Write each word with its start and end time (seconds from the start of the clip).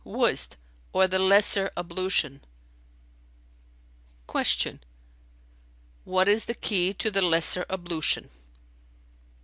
"Wuzd 0.03 0.55
or 0.93 1.05
the 1.07 1.19
lesser 1.19 1.69
ablution."[FN#303] 1.77 2.43
Q 4.31 4.79
"What 6.05 6.27
is 6.27 6.45
the 6.45 6.55
key 6.55 6.91
to 6.93 7.11
the 7.11 7.21
lesser 7.21 7.67
ablution?" 7.69 8.31